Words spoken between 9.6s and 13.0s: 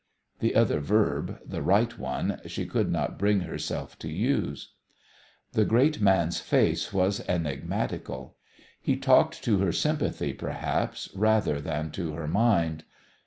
sympathy, perhaps, rather than to her mind.